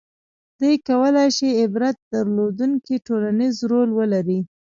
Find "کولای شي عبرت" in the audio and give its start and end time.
0.89-1.97